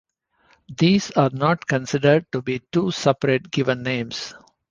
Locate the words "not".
1.31-1.67